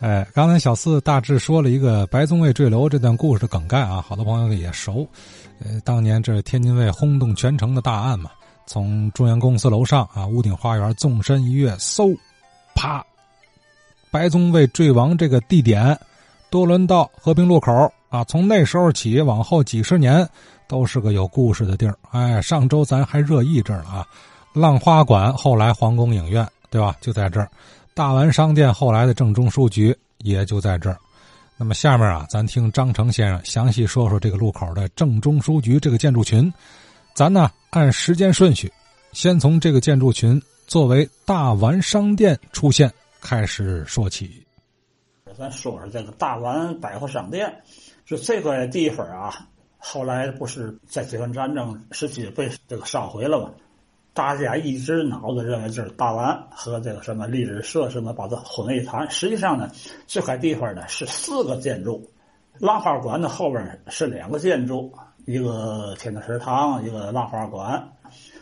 [0.00, 5.04] 哎，刚才小四大致说了一个白宗卫坠楼这段故事的梗概啊，好多朋友也熟。
[5.58, 8.30] 呃，当年这天津卫轰动全城的大案嘛，
[8.64, 12.16] 从中央公司楼上啊屋顶花园纵身一跃，嗖，
[12.76, 13.04] 啪，
[14.12, 15.98] 白宗卫坠亡这个地点，
[16.48, 20.24] 多伦道和平路口啊，从那时候起往后几十年
[20.68, 21.98] 都是个有故事的地儿。
[22.12, 24.06] 哎，上周咱还热议这儿了啊，
[24.52, 26.94] 浪花馆后来皇宫影院对吧？
[27.00, 27.50] 就在这儿。
[27.98, 30.96] 大丸商店后来的正中书局也就在这儿。
[31.56, 36.54] 那么下面啊，咱听张成先生详细说说这个路口的正中书局这个建筑群。
[37.12, 38.72] 咱呢按时间顺序，
[39.10, 42.88] 先从这个建筑群作为大丸商店出现
[43.20, 44.46] 开始说起。
[45.36, 47.52] 咱说说这个大丸百货商店，
[48.06, 49.44] 就这块地方啊，
[49.76, 53.50] 后来不是在解放战争时期被这个烧毁了吗？
[54.14, 59.08] 大家一直脑子认为这是大湾和这个什么历史社什么把它混为一谈。
[59.10, 59.70] 实际上呢，
[60.06, 62.04] 这块地方呢是四个建筑，
[62.58, 64.92] 浪花馆的后边是两个建筑，
[65.24, 67.88] 一个天津食堂，一个浪花馆。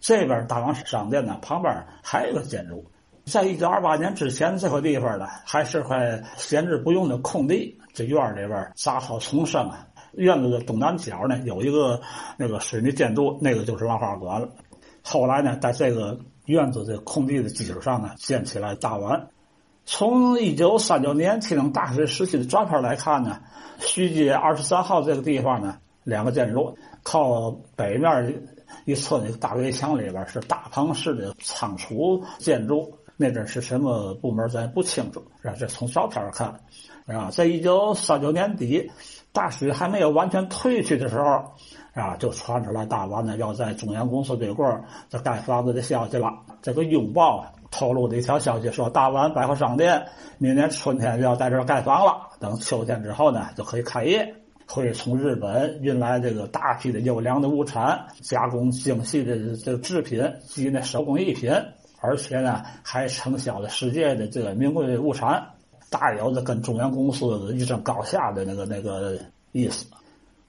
[0.00, 2.84] 这边大王商店呢旁边还有个建筑。
[3.26, 9.86] 在一九二八年之前，这块地方呢还是块闲置不用的空地，这院里边杂草丛生啊。
[10.12, 12.00] 院子的东南角呢有一个
[12.38, 14.48] 那个水泥建筑，那个就是浪花馆了。
[15.10, 19.28] 后来呢，在这个院子的空地的基础上呢，建起来大丸。
[19.86, 23.40] 从一九三九年天津大学时期的照片来看呢，
[23.78, 28.46] 徐街二十三号这个地方呢，两个建筑，靠北面
[28.84, 35.54] 一侧那个大围墙里边是大棚式的仓储建筑，那阵是什么部门咱不清楚，是吧？
[35.58, 36.48] 这从照片看，
[37.06, 38.90] 啊，在一九三九年底，
[39.32, 41.54] 大水还没有完全退去的时候。
[41.98, 44.66] 啊，就传出来大丸呢要在中央公司对过
[45.10, 46.32] 这盖房子的消息了。
[46.62, 50.04] 这个《拥抱》透露的一条消息说，大丸百货商店
[50.38, 54.34] 明年春天就要在这儿盖房了，等秋天之后呢就可以开业，
[54.66, 61.50] 会从日本运来这个大批的优良的物产，加工精细的这个制品及那手工艺品，
[62.00, 65.44] 而且呢还承销了世界的这个名贵的物产，
[65.90, 69.16] 大有着跟中央公司一争高下的那个那个
[69.52, 69.86] 意思。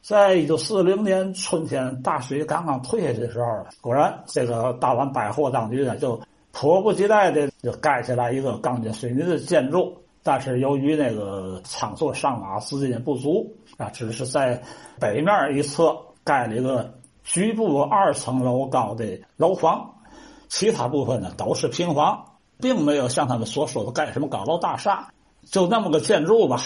[0.02, 6.20] 在一九四零年春天，大水刚刚退下去的时候，果然这个大丸百货当局呢就
[6.52, 9.96] 迫不及待的就盖起来一个钢筋水泥的建筑。
[10.24, 14.62] 但是由于那个仓促上马，资金不足啊，只是在
[15.00, 16.94] 北面一侧盖了一个
[17.24, 19.94] 局部二层楼高的楼房，
[20.48, 22.24] 其他部分呢都是平房，
[22.60, 25.10] 并没有像他们所说的盖什么高楼大厦，
[25.46, 26.62] 就那么个建筑吧，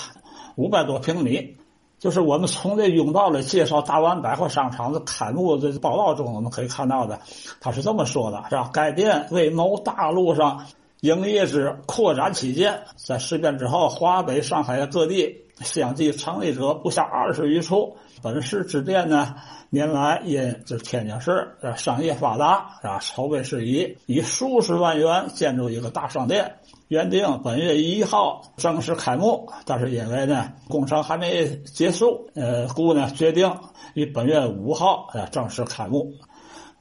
[0.56, 1.58] 五百多平米。
[2.04, 7.18] 就是我们从这甬道里介绍大湾百货商场的开幕的报道中，我们可以看到的，
[7.62, 8.70] 他是这么说的，是吧？
[8.74, 10.66] 该店为某大陆上
[11.04, 17.94] 营业之扩展起见，在事变之后，华北、上海各地相继成立者不下二十余处。
[18.22, 19.36] 本市之店呢，
[19.70, 23.00] 年来因这天津市商业发达，是吧？
[23.02, 26.50] 筹备事宜，以数十万元建筑一个大商店。
[26.88, 33.54] 原定本月一号正式开幕，但是因为呢工程还没结束，呃，故呢决定
[33.94, 36.14] 于本月五号呃正式开幕。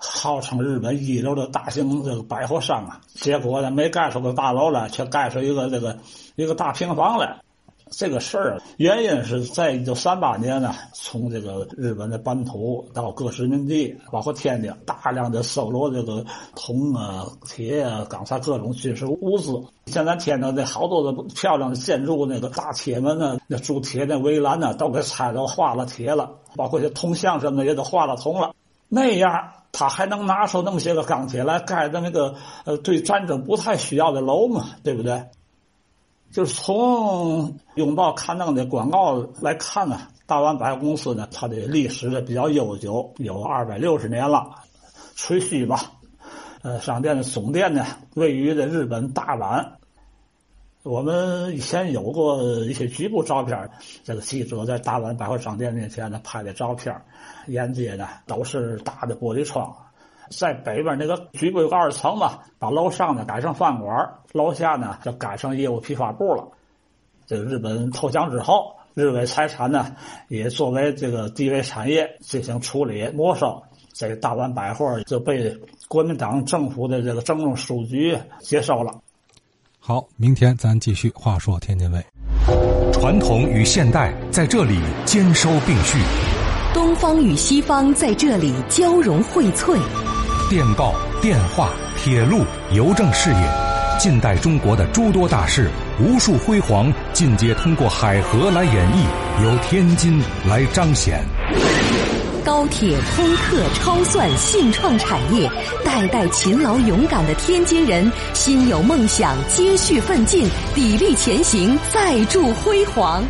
[0.04, 5.96] 号称日本一流的大型这个百货商啊，结果呢没盖出个大楼来，却盖出一个这个
[6.34, 7.36] 一个大平房来。
[7.94, 16.24] 这个事儿原因是在一九三八年呢，从这个日本的本土到各殖民地，包括天津，大量的搜罗这个
[16.56, 19.62] 铜啊、铁啊、钢材各种军事物资。
[19.86, 28.54] 现在天津的好多的漂亮的建筑，那个大铁门呢，那铸铁的围栏呢，都给拆了化了铁了，包括这铜像什么的也都化了铜了。
[28.94, 32.34] 那样他还能拿出那么些个钢铁来盖的那个
[32.66, 34.66] 呃对战争不太需要的楼吗？
[34.82, 35.30] 对不对？
[36.30, 44.50] 就是从拥抱刊登的广告来看呢，大丸百货公司呢，它的历史呢比较悠久，有二百六十年了，
[45.14, 45.92] 吹嘘吧。
[46.60, 49.66] 呃，商店的总店呢位于的日本大阪。
[50.82, 53.70] 我们以前有过一些局部照片，
[54.02, 56.92] 这个记者在大丸百货商店面前呢拍的照片，
[57.46, 59.72] 沿街呢都是大的玻璃窗。
[60.28, 66.48] 在北边那个局部有个二层嘛，把楼上呢改成饭馆，楼下呢就改成业务批发部了。
[67.26, 69.94] 这个日本投降之后，日伪财产呢
[70.26, 73.62] 也作为这个地位产业进行处理没收。
[73.92, 75.56] 这个大丸百货就被
[75.86, 79.00] 国民党政府的这个政治书局接收了。
[79.84, 82.00] 好，明天咱继续话说天津卫，
[82.92, 85.98] 传统与现代在这里兼收并蓄，
[86.72, 89.76] 东方与西方在这里交融荟萃。
[90.48, 95.68] 电报、电话、铁路、邮政事业，近代中国的诸多大事，
[95.98, 101.24] 无数辉煌进阶通过海河来演绎，由天津来彰显。
[102.44, 105.48] 高铁、空客、超算、信创产业，
[105.84, 113.22] 代代勤劳勇敢的天津人，心有梦想，接续奋进，砥砺前行，再铸辉煌。